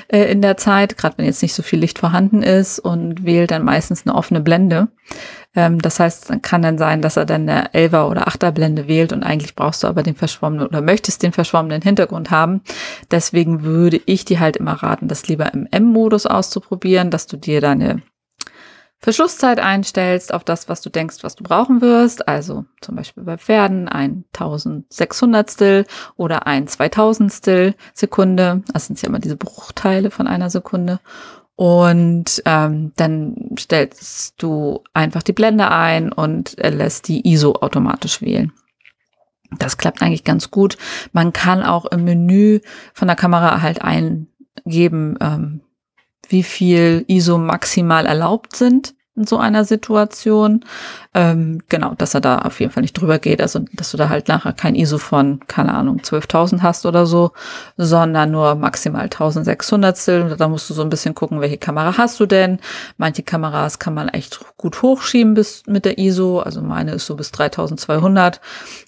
äh, 0.08 0.30
in 0.30 0.42
der 0.42 0.56
Zeit, 0.56 0.96
gerade 0.96 1.18
wenn 1.18 1.26
jetzt 1.26 1.42
nicht 1.42 1.54
so 1.54 1.62
viel 1.62 1.78
Licht 1.78 1.98
vorhanden 1.98 2.42
ist 2.42 2.78
und 2.78 3.24
wählt 3.24 3.50
dann 3.50 3.64
meistens 3.64 4.06
eine 4.06 4.14
offene 4.14 4.40
Blende. 4.40 4.88
Ähm, 5.54 5.80
das 5.80 6.00
heißt, 6.00 6.30
dann 6.30 6.42
kann 6.42 6.62
dann 6.62 6.78
sein, 6.78 7.02
dass 7.02 7.16
er 7.16 7.24
dann 7.24 7.48
eine 7.48 7.72
11er 7.72 8.08
oder 8.08 8.28
8er 8.28 8.50
Blende 8.50 8.88
wählt 8.88 9.12
und 9.12 9.22
eigentlich 9.22 9.54
brauchst 9.54 9.82
du 9.82 9.86
aber 9.86 10.02
den 10.02 10.16
verschwommenen 10.16 10.66
oder 10.66 10.80
möchtest 10.80 11.22
den 11.22 11.32
verschwommenen 11.32 11.82
Hintergrund 11.82 12.30
haben. 12.30 12.62
Deswegen 13.10 13.62
würde 13.62 14.00
ich 14.06 14.24
dir 14.24 14.40
halt 14.40 14.56
immer 14.56 14.72
raten, 14.72 15.08
das 15.08 15.28
lieber 15.28 15.52
im 15.52 15.68
M-Modus 15.70 16.26
auszuprobieren, 16.26 17.10
dass 17.10 17.26
du 17.26 17.36
dir 17.36 17.60
deine 17.60 18.02
Verschlusszeit 19.04 19.60
einstellst 19.60 20.32
auf 20.32 20.44
das, 20.44 20.70
was 20.70 20.80
du 20.80 20.88
denkst, 20.88 21.18
was 21.20 21.36
du 21.36 21.44
brauchen 21.44 21.82
wirst. 21.82 22.26
Also 22.26 22.64
zum 22.80 22.96
Beispiel 22.96 23.22
bei 23.22 23.36
Pferden 23.36 23.86
ein 23.86 24.24
1600stel 24.32 25.84
oder 26.16 26.46
ein 26.46 26.66
2000stel 26.66 27.74
Sekunde. 27.92 28.62
Das 28.72 28.86
sind 28.86 29.02
ja 29.02 29.10
immer 29.10 29.18
diese 29.18 29.36
Bruchteile 29.36 30.10
von 30.10 30.26
einer 30.26 30.48
Sekunde. 30.48 31.00
Und 31.54 32.42
ähm, 32.46 32.92
dann 32.96 33.50
stellst 33.58 34.42
du 34.42 34.82
einfach 34.94 35.22
die 35.22 35.34
Blende 35.34 35.70
ein 35.70 36.10
und 36.10 36.56
lässt 36.56 37.06
die 37.08 37.30
ISO 37.30 37.56
automatisch 37.56 38.22
wählen. 38.22 38.54
Das 39.58 39.76
klappt 39.76 40.00
eigentlich 40.00 40.24
ganz 40.24 40.50
gut. 40.50 40.78
Man 41.12 41.34
kann 41.34 41.62
auch 41.62 41.84
im 41.84 42.04
Menü 42.04 42.60
von 42.94 43.08
der 43.08 43.18
Kamera 43.18 43.60
halt 43.60 43.82
eingeben, 43.82 45.18
ähm, 45.20 45.60
wie 46.28 46.42
viel 46.42 47.04
ISO 47.08 47.38
maximal 47.38 48.06
erlaubt 48.06 48.56
sind 48.56 48.94
in 49.16 49.26
so 49.26 49.38
einer 49.38 49.64
Situation. 49.64 50.64
Ähm, 51.14 51.62
genau, 51.68 51.94
dass 51.94 52.14
er 52.14 52.20
da 52.20 52.38
auf 52.38 52.58
jeden 52.58 52.72
Fall 52.72 52.82
nicht 52.82 52.94
drüber 52.94 53.18
geht, 53.18 53.40
also 53.40 53.60
dass 53.72 53.92
du 53.92 53.96
da 53.96 54.08
halt 54.08 54.26
nachher 54.26 54.52
kein 54.52 54.74
ISO 54.74 54.98
von, 54.98 55.40
keine 55.46 55.74
Ahnung, 55.74 56.00
12.000 56.00 56.62
hast 56.62 56.84
oder 56.84 57.06
so, 57.06 57.30
sondern 57.76 58.32
nur 58.32 58.56
maximal 58.56 59.04
1600 59.04 60.08
und 60.32 60.40
da 60.40 60.48
musst 60.48 60.68
du 60.68 60.74
so 60.74 60.82
ein 60.82 60.90
bisschen 60.90 61.14
gucken, 61.14 61.40
welche 61.40 61.58
Kamera 61.58 61.96
hast 61.96 62.18
du 62.18 62.26
denn. 62.26 62.58
Manche 62.96 63.22
Kameras 63.22 63.78
kann 63.78 63.94
man 63.94 64.08
echt 64.08 64.40
gut 64.56 64.82
hochschieben 64.82 65.34
bis 65.34 65.62
mit 65.66 65.84
der 65.84 65.98
ISO, 65.98 66.40
also 66.40 66.60
meine 66.60 66.92
ist 66.92 67.06
so 67.06 67.14
bis 67.14 67.30
3200, 67.30 68.40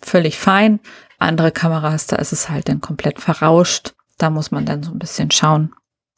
völlig 0.03 0.39
fein. 0.39 0.81
Andere 1.19 1.53
Kameras, 1.53 2.09
da 2.09 2.17
ist 2.17 2.33
es 2.33 2.51
halt 2.51 2.69
dann 2.69 2.81
komplett 2.81 3.21
verrauscht. 3.21 3.95
Da 4.19 4.31
muss 4.31 4.51
man 4.51 4.67
dann 4.67 4.83
so 4.83 4.91
ein 4.91 4.99
bisschen 4.99 5.31
schauen, 5.31 5.73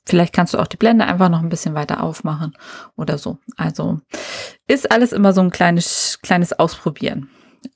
Vielleicht 0.08 0.32
kannst 0.32 0.54
du 0.54 0.58
auch 0.58 0.66
die 0.66 0.78
Blende 0.78 1.04
einfach 1.04 1.28
noch 1.28 1.42
ein 1.42 1.50
bisschen 1.50 1.74
weiter 1.74 2.02
aufmachen 2.02 2.56
oder 2.96 3.18
so. 3.18 3.36
Also 3.58 4.00
ist 4.66 4.90
alles 4.90 5.12
immer 5.12 5.34
so 5.34 5.42
ein 5.42 5.50
kleines, 5.50 6.20
kleines 6.22 6.58
Ausprobieren. 6.58 7.28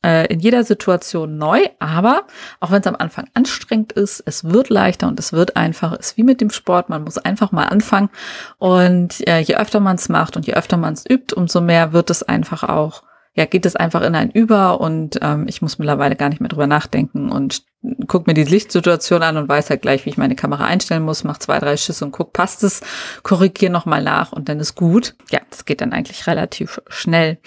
Äh, 0.03 0.33
in 0.33 0.41
jeder 0.41 0.65
Situation 0.65 1.37
neu, 1.37 1.61
aber 1.79 2.23
auch 2.61 2.71
wenn 2.71 2.81
es 2.81 2.87
am 2.87 2.97
Anfang 2.97 3.29
anstrengend 3.35 3.93
ist, 3.93 4.23
es 4.25 4.45
wird 4.45 4.71
leichter 4.71 5.09
und 5.09 5.21
es 5.21 5.35
wird 5.35 5.57
einfacher. 5.57 6.01
Ist 6.01 6.17
wie 6.17 6.23
mit 6.23 6.41
dem 6.41 6.49
Sport, 6.49 6.89
man 6.89 7.05
muss 7.05 7.19
einfach 7.19 7.53
mal 7.53 7.67
anfangen. 7.67 8.09
Und 8.57 9.27
äh, 9.29 9.41
je 9.41 9.57
öfter 9.57 9.81
man 9.81 9.97
es 9.97 10.09
macht 10.09 10.35
und 10.35 10.47
je 10.47 10.55
öfter 10.55 10.79
man 10.79 10.95
es 10.95 11.05
übt, 11.07 11.35
umso 11.35 11.61
mehr 11.61 11.93
wird 11.93 12.09
es 12.09 12.23
einfach 12.23 12.63
auch 12.63 13.03
ja, 13.35 13.47
geht 13.47 13.65
es 13.65 13.77
einfach 13.77 14.03
in 14.03 14.15
ein 14.15 14.31
Über 14.31 14.81
und 14.81 15.19
ähm, 15.23 15.47
ich 15.49 15.63
muss 15.63 15.79
mittlerweile 15.79 16.17
gar 16.17 16.29
nicht 16.29 16.41
mehr 16.41 16.51
drüber 16.51 16.67
nachdenken 16.67 17.31
und 17.31 17.65
guck 18.07 18.27
mir 18.27 18.35
die 18.35 18.45
Lichtsituation 18.45 19.23
an 19.23 19.37
und 19.39 19.49
weiß 19.49 19.71
halt 19.71 19.83
gleich, 19.83 20.05
wie 20.05 20.11
ich 20.11 20.19
meine 20.19 20.37
Kamera 20.37 20.65
einstellen 20.65 21.03
muss, 21.03 21.25
mach 21.25 21.39
zwei, 21.39 21.59
drei 21.59 21.77
Schüsse 21.77 22.05
und 22.05 22.13
guck, 22.13 22.33
passt 22.33 22.63
es, 22.63 22.83
korrigiere 23.23 23.73
nochmal 23.73 24.03
nach 24.03 24.33
und 24.33 24.49
dann 24.49 24.61
ist 24.61 24.75
gut. 24.75 25.15
Ja, 25.31 25.41
das 25.51 25.65
geht 25.65 25.81
dann 25.81 25.93
eigentlich 25.93 26.27
relativ 26.27 26.81
schnell. 26.89 27.39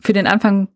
Für 0.00 0.14
den 0.14 0.26
Anfang 0.26 0.68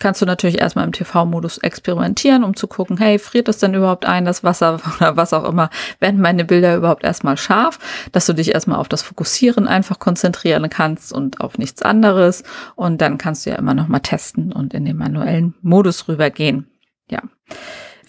kannst 0.00 0.20
du 0.20 0.26
natürlich 0.26 0.60
erstmal 0.60 0.84
im 0.84 0.92
TV-Modus 0.92 1.58
experimentieren, 1.58 2.42
um 2.42 2.56
zu 2.56 2.66
gucken, 2.66 2.96
hey, 2.96 3.20
friert 3.20 3.46
das 3.46 3.58
denn 3.58 3.74
überhaupt 3.74 4.06
ein, 4.06 4.24
das 4.24 4.42
Wasser 4.42 4.80
oder 4.96 5.16
was 5.16 5.32
auch 5.32 5.44
immer, 5.44 5.70
werden 6.00 6.20
meine 6.20 6.44
Bilder 6.44 6.74
überhaupt 6.74 7.04
erstmal 7.04 7.36
scharf, 7.36 7.78
dass 8.10 8.26
du 8.26 8.32
dich 8.32 8.52
erstmal 8.52 8.78
auf 8.78 8.88
das 8.88 9.02
Fokussieren 9.02 9.68
einfach 9.68 10.00
konzentrieren 10.00 10.68
kannst 10.68 11.12
und 11.12 11.40
auf 11.40 11.58
nichts 11.58 11.82
anderes 11.82 12.42
und 12.74 13.00
dann 13.00 13.18
kannst 13.18 13.46
du 13.46 13.50
ja 13.50 13.56
immer 13.56 13.74
nochmal 13.74 14.00
testen 14.00 14.52
und 14.52 14.74
in 14.74 14.84
den 14.84 14.96
manuellen 14.96 15.54
Modus 15.62 16.08
rübergehen. 16.08 16.66
Ja. 17.10 17.22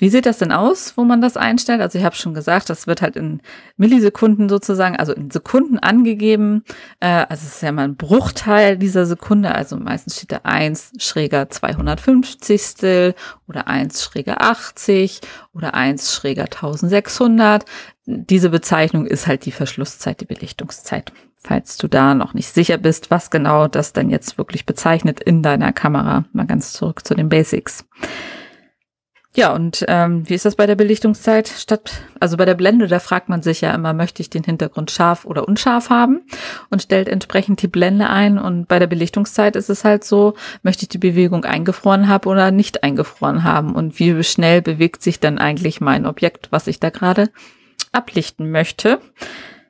Wie 0.01 0.09
sieht 0.09 0.25
das 0.25 0.39
denn 0.39 0.51
aus, 0.51 0.97
wo 0.97 1.03
man 1.03 1.21
das 1.21 1.37
einstellt? 1.37 1.79
Also 1.79 1.99
ich 1.99 2.03
habe 2.03 2.15
schon 2.15 2.33
gesagt, 2.33 2.71
das 2.71 2.87
wird 2.87 3.03
halt 3.03 3.15
in 3.15 3.39
Millisekunden 3.77 4.49
sozusagen, 4.49 4.95
also 4.95 5.13
in 5.13 5.29
Sekunden 5.29 5.77
angegeben. 5.77 6.63
Äh, 6.99 7.27
also 7.29 7.45
es 7.45 7.57
ist 7.57 7.61
ja 7.61 7.71
mal 7.71 7.83
ein 7.83 7.97
Bruchteil 7.97 8.77
dieser 8.77 9.05
Sekunde. 9.05 9.53
Also 9.53 9.77
meistens 9.77 10.17
steht 10.17 10.31
da 10.31 10.39
1 10.41 10.93
schräger 10.97 11.51
250 11.51 13.13
oder 13.47 13.67
1 13.67 14.03
schräger 14.03 14.41
80 14.41 15.21
oder 15.53 15.75
1 15.75 16.15
schräger 16.15 16.45
1600. 16.45 17.65
Diese 18.07 18.49
Bezeichnung 18.49 19.05
ist 19.05 19.27
halt 19.27 19.45
die 19.45 19.51
Verschlusszeit, 19.51 20.19
die 20.19 20.25
Belichtungszeit 20.25 21.13
falls 21.43 21.77
du 21.77 21.87
da 21.87 22.13
noch 22.13 22.35
nicht 22.35 22.53
sicher 22.53 22.77
bist, 22.77 23.09
was 23.09 23.31
genau 23.31 23.67
das 23.67 23.93
denn 23.93 24.11
jetzt 24.11 24.37
wirklich 24.37 24.67
bezeichnet 24.67 25.19
in 25.19 25.41
deiner 25.41 25.73
Kamera. 25.73 26.25
Mal 26.33 26.45
ganz 26.45 26.73
zurück 26.73 27.03
zu 27.03 27.15
den 27.15 27.29
Basics. 27.29 27.83
Ja, 29.33 29.53
und 29.53 29.85
ähm, 29.87 30.27
wie 30.27 30.33
ist 30.33 30.43
das 30.43 30.57
bei 30.57 30.67
der 30.67 30.75
Belichtungszeit? 30.75 31.47
Statt, 31.47 32.01
also 32.19 32.35
bei 32.35 32.43
der 32.43 32.53
Blende, 32.53 32.87
da 32.87 32.99
fragt 32.99 33.29
man 33.29 33.41
sich 33.41 33.61
ja 33.61 33.73
immer, 33.73 33.93
möchte 33.93 34.21
ich 34.21 34.29
den 34.29 34.43
Hintergrund 34.43 34.91
scharf 34.91 35.23
oder 35.23 35.47
unscharf 35.47 35.89
haben 35.89 36.23
und 36.69 36.81
stellt 36.81 37.07
entsprechend 37.07 37.61
die 37.61 37.69
Blende 37.69 38.09
ein. 38.09 38.37
Und 38.37 38.67
bei 38.67 38.77
der 38.77 38.87
Belichtungszeit 38.87 39.55
ist 39.55 39.69
es 39.69 39.85
halt 39.85 40.03
so, 40.03 40.33
möchte 40.63 40.83
ich 40.83 40.89
die 40.89 40.97
Bewegung 40.97 41.45
eingefroren 41.45 42.09
haben 42.09 42.27
oder 42.27 42.51
nicht 42.51 42.83
eingefroren 42.83 43.45
haben? 43.45 43.73
Und 43.73 43.99
wie 43.99 44.21
schnell 44.21 44.61
bewegt 44.61 45.01
sich 45.01 45.21
dann 45.21 45.37
eigentlich 45.37 45.79
mein 45.79 46.05
Objekt, 46.05 46.49
was 46.51 46.67
ich 46.67 46.81
da 46.81 46.89
gerade 46.89 47.29
ablichten 47.93 48.51
möchte? 48.51 48.99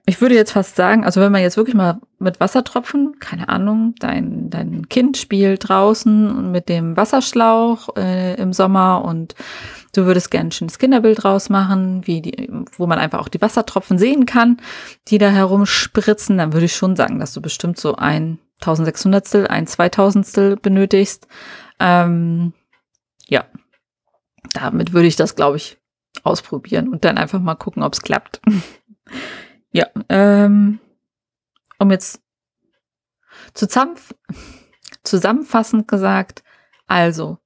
Ich 0.06 0.20
würde 0.20 0.36
jetzt 0.36 0.52
fast 0.52 0.76
sagen, 0.76 1.06
also 1.06 1.22
wenn 1.22 1.32
man 1.32 1.42
jetzt 1.42 1.58
wirklich 1.58 1.76
mal 1.76 2.00
mit 2.18 2.40
Wassertropfen, 2.40 3.20
keine 3.20 3.50
Ahnung, 3.50 3.94
dein, 4.00 4.50
dein 4.50 4.90
Kind 4.90 5.18
spielt 5.18 5.70
draußen 5.70 6.52
mit 6.52 6.70
dem 6.70 6.98
Wasserschlauch 6.98 7.96
äh, 7.98 8.36
im 8.36 8.52
Sommer 8.52 9.06
und 9.06 9.36
du 9.94 10.06
würdest 10.06 10.32
gerne 10.32 10.50
ein 10.50 10.52
schönes 10.52 10.80
Kinderbild 10.80 11.24
rausmachen, 11.24 12.08
wie 12.08 12.22
die, 12.22 12.50
wo 12.78 12.88
man 12.88 12.98
einfach 12.98 13.20
auch 13.20 13.28
die 13.28 13.42
Wassertropfen 13.42 14.00
sehen 14.00 14.26
kann, 14.26 14.58
die 15.08 15.20
da 15.20 15.30
herumspritzen, 15.30 16.38
dann 16.38 16.54
würde 16.54 16.66
ich 16.66 16.76
schon 16.76 16.96
sagen, 16.96 17.20
dass 17.20 17.34
du 17.34 17.42
bestimmt 17.42 17.80
so 17.80 17.96
ein 17.96 18.40
1600stel, 18.62 19.46
ein 19.46 19.66
2000stel 19.66 20.60
benötigst. 20.60 21.28
Ähm, 21.80 22.54
ja, 23.28 23.46
damit 24.54 24.94
würde 24.94 25.08
ich 25.08 25.16
das, 25.16 25.36
glaube 25.36 25.58
ich, 25.58 25.78
ausprobieren 26.24 26.90
und 26.90 27.06
dann 27.06 27.18
einfach 27.18 27.40
mal 27.40 27.56
gucken, 27.56 27.84
ob 27.84 27.94
es 27.94 28.02
klappt. 28.02 28.42
Ja, 29.72 29.88
ähm, 30.10 30.80
um 31.80 31.92
jetzt 31.92 32.22
zusammenf 33.54 34.14
zusammenfassend 35.04 35.88
gesagt, 35.88 36.44
also 36.88 37.38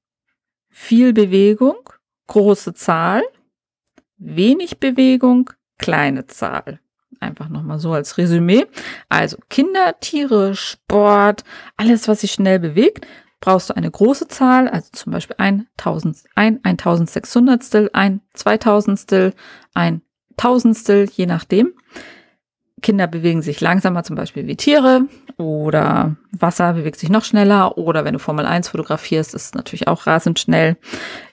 viel 0.70 1.13
Bewegung, 1.13 1.77
große 2.27 2.74
Zahl, 2.74 3.24
wenig 4.17 4.79
Bewegung, 4.79 5.51
kleine 5.77 6.25
Zahl. 6.27 6.79
Einfach 7.22 7.48
nochmal 7.48 7.79
so 7.79 7.94
als 7.94 8.17
Resümee. 8.17 8.65
Also 9.08 9.38
Kinder, 9.50 10.00
Tiere, 10.00 10.55
Sport, 10.55 11.44
alles, 11.77 12.08
was 12.08 12.22
sich 12.22 12.34
schnell 12.34 12.60
bewegt, 12.60 13.08
brauchst 13.39 13.70
du 13.70 13.75
eine 13.75 13.89
große 13.89 14.27
Zahl, 14.27 14.67
also 14.67 14.89
zum 14.91 15.13
Beispiel 15.13 15.36
ein, 15.39 15.67
1000, 15.77 16.24
ein 16.36 16.62
1600stel, 16.62 17.89
ein 17.94 18.22
2000stel, 18.36 19.34
ein 19.74 20.01
Tausendstel, 20.38 21.10
je 21.12 21.25
nachdem. 21.25 21.74
Kinder 22.86 23.08
bewegen 23.08 23.42
sich 23.42 23.62
langsamer, 23.62 24.04
zum 24.04 24.15
Beispiel 24.15 24.46
wie 24.46 24.56
Tiere, 24.56 25.08
oder 25.38 26.15
Wasser 26.32 26.74
bewegt 26.74 27.00
sich 27.00 27.10
noch 27.10 27.24
schneller, 27.24 27.80
oder 27.80 28.06
wenn 28.06 28.13
du 28.13 28.20
Formel 28.20 28.46
1 28.46 28.70
fotografierst, 28.70 29.34
ist 29.34 29.46
es 29.46 29.54
natürlich 29.56 29.88
auch 29.88 30.06
rasend 30.06 30.39
schnell. 30.39 30.77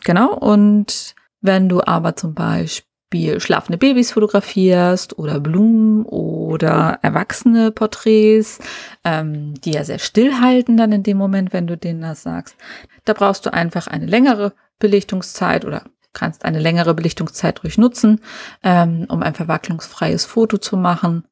Genau, 0.02 0.34
und 0.34 1.14
wenn 1.42 1.68
du 1.68 1.82
aber 1.82 2.16
zum 2.16 2.32
Beispiel 2.32 3.38
schlafende 3.38 3.76
Babys 3.76 4.12
fotografierst 4.12 5.18
oder 5.18 5.40
Blumen 5.40 6.06
oder 6.06 6.98
erwachsene 7.02 7.70
Porträts, 7.70 8.58
ähm, 9.04 9.52
die 9.60 9.72
ja 9.72 9.84
sehr 9.84 9.98
stillhalten 9.98 10.78
dann 10.78 10.90
in 10.90 11.02
dem 11.02 11.18
Moment, 11.18 11.52
wenn 11.52 11.66
du 11.66 11.76
denen 11.76 12.00
das 12.00 12.22
sagst, 12.22 12.56
da 13.04 13.12
brauchst 13.12 13.44
du 13.44 13.52
einfach 13.52 13.88
eine 13.88 14.06
längere 14.06 14.54
Belichtungszeit 14.78 15.66
oder 15.66 15.82
kannst 16.14 16.46
eine 16.46 16.60
längere 16.60 16.94
Belichtungszeit 16.94 17.62
ruhig 17.62 17.76
nutzen, 17.76 18.22
ähm, 18.62 19.04
um 19.10 19.22
ein 19.22 19.34
verwacklungsfreies 19.34 20.24
Foto 20.24 20.56
zu 20.56 20.78
machen. 20.78 21.24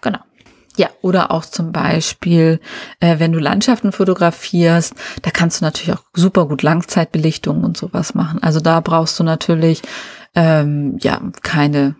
Genau. 0.00 0.18
Ja, 0.76 0.88
oder 1.02 1.30
auch 1.30 1.44
zum 1.44 1.70
Beispiel, 1.70 2.60
äh, 2.98 3.20
wenn 3.20 3.30
du 3.32 3.38
Landschaften 3.38 3.92
fotografierst, 3.92 4.94
da 5.22 5.30
kannst 5.30 5.60
du 5.60 5.64
natürlich 5.64 5.96
auch 5.96 6.02
super 6.14 6.46
gut 6.48 6.62
Langzeitbelichtung 6.62 7.62
und 7.62 7.76
sowas 7.76 8.14
machen. 8.14 8.42
Also 8.42 8.58
da 8.58 8.80
brauchst 8.80 9.18
du 9.20 9.24
natürlich 9.24 9.82
ähm, 10.34 10.98
ja 11.00 11.20
keine 11.42 11.94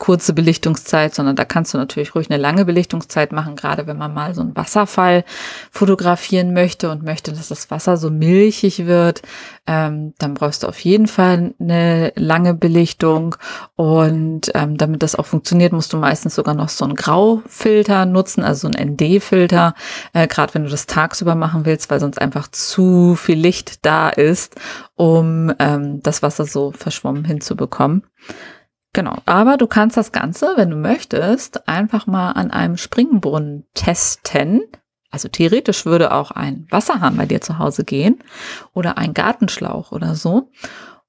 kurze 0.00 0.32
Belichtungszeit, 0.32 1.14
sondern 1.14 1.36
da 1.36 1.44
kannst 1.44 1.74
du 1.74 1.78
natürlich 1.78 2.14
ruhig 2.14 2.30
eine 2.30 2.40
lange 2.40 2.64
Belichtungszeit 2.64 3.32
machen, 3.32 3.54
gerade 3.54 3.86
wenn 3.86 3.98
man 3.98 4.12
mal 4.12 4.34
so 4.34 4.40
einen 4.40 4.56
Wasserfall 4.56 5.24
fotografieren 5.70 6.54
möchte 6.54 6.90
und 6.90 7.04
möchte, 7.04 7.32
dass 7.32 7.48
das 7.48 7.70
Wasser 7.70 7.98
so 7.98 8.10
milchig 8.10 8.86
wird, 8.86 9.20
ähm, 9.66 10.14
dann 10.18 10.34
brauchst 10.34 10.62
du 10.62 10.68
auf 10.68 10.80
jeden 10.80 11.06
Fall 11.06 11.54
eine 11.60 12.12
lange 12.16 12.54
Belichtung 12.54 13.36
und 13.76 14.50
ähm, 14.54 14.78
damit 14.78 15.02
das 15.02 15.14
auch 15.14 15.26
funktioniert, 15.26 15.72
musst 15.72 15.92
du 15.92 15.98
meistens 15.98 16.34
sogar 16.34 16.54
noch 16.54 16.70
so 16.70 16.86
einen 16.86 16.96
Graufilter 16.96 18.06
nutzen, 18.06 18.42
also 18.42 18.68
so 18.68 18.72
einen 18.74 18.94
ND-Filter, 18.94 19.74
äh, 20.14 20.26
gerade 20.26 20.54
wenn 20.54 20.64
du 20.64 20.70
das 20.70 20.86
tagsüber 20.86 21.34
machen 21.34 21.66
willst, 21.66 21.90
weil 21.90 22.00
sonst 22.00 22.20
einfach 22.20 22.48
zu 22.48 23.16
viel 23.16 23.38
Licht 23.38 23.84
da 23.84 24.08
ist, 24.08 24.56
um 24.96 25.52
ähm, 25.58 26.02
das 26.02 26.22
Wasser 26.22 26.46
so 26.46 26.72
verschwommen 26.72 27.26
hinzubekommen. 27.26 28.02
Genau, 28.92 29.18
aber 29.24 29.56
du 29.56 29.66
kannst 29.66 29.96
das 29.96 30.10
Ganze, 30.10 30.54
wenn 30.56 30.70
du 30.70 30.76
möchtest, 30.76 31.68
einfach 31.68 32.06
mal 32.06 32.32
an 32.32 32.50
einem 32.50 32.76
Springbrunnen 32.76 33.66
testen. 33.74 34.62
Also 35.12 35.28
theoretisch 35.28 35.86
würde 35.86 36.12
auch 36.12 36.30
ein 36.30 36.66
Wasserhahn 36.70 37.16
bei 37.16 37.26
dir 37.26 37.40
zu 37.40 37.58
Hause 37.58 37.84
gehen 37.84 38.22
oder 38.74 38.98
ein 38.98 39.14
Gartenschlauch 39.14 39.92
oder 39.92 40.14
so. 40.14 40.50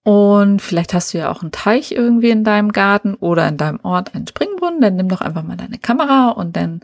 Und 0.04 0.62
vielleicht 0.62 0.94
hast 0.96 1.14
du 1.14 1.20
ja 1.20 1.32
auch 1.32 1.44
einen 1.44 1.52
Teich 1.52 1.92
irgendwie 1.92 2.32
in 2.32 2.44
deinem 2.44 2.72
Garten 2.72 3.14
oder 3.14 3.48
in 3.48 3.58
deinem 3.58 3.80
Ort 3.84 4.16
einen 4.16 4.28
Springbrunnen. 4.28 4.82
Dann 4.82 4.96
nimm 4.96 5.10
doch 5.10 5.22
einfach 5.22 5.44
mal 5.44 5.58
deine 5.58 5.78
Kamera 5.78 6.30
und 6.30 6.56
dann 6.56 6.82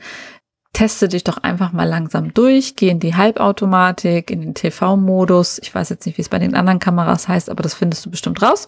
teste 0.73 1.07
dich 1.07 1.23
doch 1.23 1.39
einfach 1.39 1.71
mal 1.71 1.87
langsam 1.89 2.35
durch, 2.35 2.75
geh 2.75 2.89
in 2.89 2.99
die 2.99 3.15
Halbautomatik, 3.15 4.29
in 4.29 4.41
den 4.41 4.53
TV-Modus. 4.53 5.57
Ich 5.63 5.73
weiß 5.73 5.89
jetzt 5.89 6.05
nicht, 6.05 6.19
wie 6.19 6.21
es 6.21 6.29
bei 6.29 6.37
den 6.37 6.53
anderen 6.53 6.77
Kameras 6.77 7.27
heißt, 7.27 7.49
aber 7.49 7.63
das 7.63 7.73
findest 7.73 8.05
du 8.05 8.11
bestimmt 8.11 8.43
raus. 8.43 8.67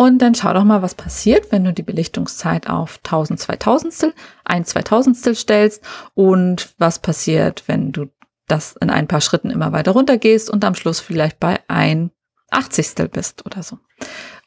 Und 0.00 0.22
dann 0.22 0.34
schau 0.34 0.54
doch 0.54 0.64
mal, 0.64 0.80
was 0.80 0.94
passiert, 0.94 1.52
wenn 1.52 1.62
du 1.62 1.74
die 1.74 1.82
Belichtungszeit 1.82 2.70
auf 2.70 3.00
1000 3.04 3.38
2000 3.38 4.14
ein 4.46 4.64
2000 4.64 5.36
stellst 5.36 5.84
und 6.14 6.72
was 6.78 7.00
passiert, 7.00 7.64
wenn 7.66 7.92
du 7.92 8.06
das 8.48 8.76
in 8.80 8.88
ein 8.88 9.08
paar 9.08 9.20
Schritten 9.20 9.50
immer 9.50 9.72
weiter 9.72 9.90
runter 9.90 10.16
gehst 10.16 10.48
und 10.48 10.64
am 10.64 10.74
Schluss 10.74 11.00
vielleicht 11.00 11.38
bei 11.38 11.60
ein 11.68 12.12
80 12.50 13.10
bist 13.12 13.44
oder 13.44 13.62
so. 13.62 13.78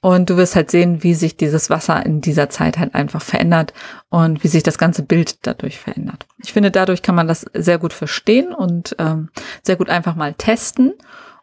Und 0.02 0.32
du 0.32 0.38
wirst 0.38 0.56
halt 0.56 0.72
sehen, 0.72 1.04
wie 1.04 1.14
sich 1.14 1.38
dieses 1.38 1.70
Wasser 1.70 2.04
in 2.04 2.20
dieser 2.20 2.50
Zeit 2.50 2.80
halt 2.80 2.96
einfach 2.96 3.22
verändert 3.22 3.74
und 4.10 4.44
wie 4.44 4.48
sich 4.48 4.64
das 4.64 4.80
ganze 4.80 5.04
Bild 5.04 5.46
dadurch 5.46 5.78
verändert. 5.78 6.26
Ich 6.44 6.52
finde, 6.52 6.72
dadurch 6.72 7.04
kann 7.04 7.14
man 7.14 7.28
das 7.28 7.46
sehr 7.54 7.78
gut 7.78 7.94
verstehen 7.94 8.56
und 8.56 8.96
ähm, 8.98 9.30
sehr 9.62 9.76
gut 9.76 9.92
einfach 9.92 10.16
mal 10.16 10.34
testen. 10.34 10.96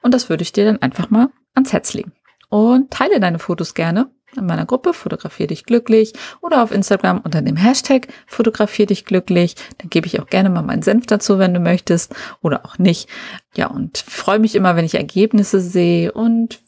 Und 0.03 0.15
das 0.15 0.29
würde 0.29 0.43
ich 0.43 0.51
dir 0.51 0.65
dann 0.65 0.83
einfach 0.83 1.11
mal 1.11 1.29
ans 1.55 1.73
Herz 1.73 1.95
legen. 1.95 2.13
Und 2.51 2.91
teile 2.91 3.21
deine 3.21 3.39
Fotos 3.39 3.75
gerne 3.75 4.11
in 4.37 4.47
meiner 4.47 4.67
Gruppe 4.67 4.93
Fotografier 4.93 5.47
dich 5.47 5.65
glücklich 5.65 6.13
oder 6.41 6.63
auf 6.63 6.73
Instagram 6.73 7.21
unter 7.25 7.43
dem 7.43 7.57
Hashtag 7.57 8.09
Fotografier 8.27 8.87
dich 8.87 9.05
glücklich. 9.05 9.57
Dann 9.79 9.91
gebe 9.91 10.07
ich 10.07 10.21
auch 10.21 10.27
gerne 10.27 10.51
mal 10.51 10.63
meinen 10.63 10.83
Senf 10.83 11.07
dazu, 11.07 11.39
wenn 11.39 11.55
du 11.55 11.61
möchtest 11.61 12.15
oder 12.43 12.65
auch 12.65 12.79
nicht. 12.79 13.09
Ja, 13.55 13.69
und 13.69 13.99
freue 13.99 14.39
mich 14.39 14.55
immer, 14.55 14.77
wenn 14.77 14.85
ich 14.85 14.95
Ergebnisse 14.95 15.61
sehe 15.61 16.13
und 16.13 16.61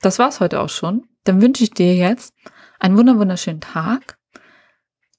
das 0.00 0.18
war's 0.18 0.40
heute 0.40 0.60
auch 0.60 0.70
schon. 0.70 1.06
Dann 1.24 1.42
wünsche 1.42 1.64
ich 1.64 1.70
dir 1.70 1.94
jetzt 1.94 2.34
einen 2.78 2.96
wunderschönen 2.96 3.60
Tag. 3.60 4.19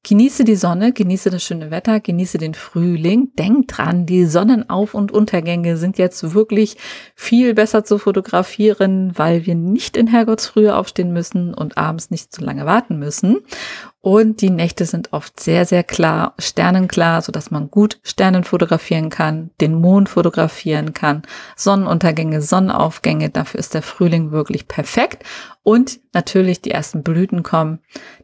Genieße 0.03 0.45
die 0.45 0.55
Sonne, 0.55 0.93
genieße 0.93 1.29
das 1.29 1.43
schöne 1.43 1.69
Wetter, 1.69 1.99
genieße 1.99 2.39
den 2.39 2.55
Frühling. 2.55 3.33
Denk 3.37 3.67
dran, 3.67 4.07
die 4.07 4.25
Sonnenauf- 4.25 4.95
und 4.95 5.11
Untergänge 5.11 5.77
sind 5.77 5.99
jetzt 5.99 6.33
wirklich 6.33 6.77
viel 7.13 7.53
besser 7.53 7.83
zu 7.83 7.99
fotografieren, 7.99 9.11
weil 9.15 9.45
wir 9.45 9.53
nicht 9.53 9.95
in 9.95 10.07
Herrgottsfrühe 10.07 10.75
aufstehen 10.75 11.13
müssen 11.13 11.53
und 11.53 11.77
abends 11.77 12.09
nicht 12.09 12.33
zu 12.33 12.43
lange 12.43 12.65
warten 12.65 12.97
müssen. 12.97 13.41
Und 14.03 14.41
die 14.41 14.49
Nächte 14.49 14.85
sind 14.85 15.13
oft 15.13 15.39
sehr, 15.39 15.65
sehr 15.65 15.83
klar, 15.83 16.33
sternenklar, 16.39 17.21
so 17.21 17.31
dass 17.31 17.51
man 17.51 17.69
gut 17.69 17.99
Sternen 18.01 18.43
fotografieren 18.43 19.11
kann, 19.11 19.51
den 19.61 19.75
Mond 19.75 20.09
fotografieren 20.09 20.93
kann, 20.93 21.21
Sonnenuntergänge, 21.55 22.41
Sonnenaufgänge. 22.41 23.29
Dafür 23.29 23.59
ist 23.59 23.75
der 23.75 23.83
Frühling 23.83 24.31
wirklich 24.31 24.67
perfekt. 24.67 25.23
Und 25.61 25.99
natürlich 26.13 26.61
die 26.61 26.71
ersten 26.71 27.03
Blüten 27.03 27.43
kommen. 27.43 27.77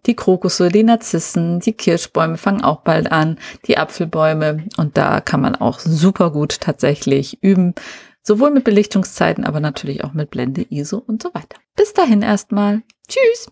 Die 0.08 0.16
Krokusse, 0.16 0.70
die 0.70 0.82
Narzissen, 0.82 1.60
die 1.60 1.74
Kirschbäume 1.74 2.38
fangen 2.38 2.64
auch 2.64 2.82
bald 2.82 3.12
an, 3.12 3.38
die 3.68 3.78
Apfelbäume. 3.78 4.64
Und 4.78 4.98
da 4.98 5.22
kann 5.22 5.42
man 5.42 5.56
auch 5.56 5.78
super 5.78 6.32
gut 6.32 6.60
tatsächlich 6.60 7.44
üben. 7.44 7.76
Sowohl 8.24 8.50
mit 8.50 8.64
Belichtungszeiten, 8.64 9.46
aber 9.46 9.60
natürlich 9.60 10.04
auch 10.04 10.14
mit 10.14 10.32
Blende, 10.32 10.66
ISO 10.70 10.98
und 10.98 11.22
so 11.22 11.30
weiter. 11.36 11.60
Bis 11.76 11.94
dahin 11.94 12.24
erstmal. 12.24 12.82
Tschüss! 13.08 13.48